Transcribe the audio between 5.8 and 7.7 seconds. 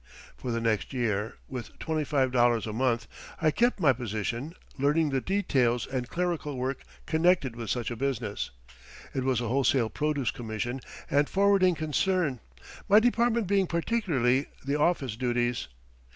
and clerical work connected with